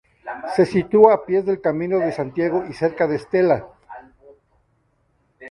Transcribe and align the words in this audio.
Se 0.53 0.63
sitúa 0.73 1.09
a 1.13 1.23
pies 1.27 1.45
del 1.45 1.61
Camino 1.61 1.99
de 1.99 2.11
Santiago 2.11 2.65
y 2.67 2.73
cerca 2.73 3.05
de 3.05 3.17
Estella. 3.17 3.67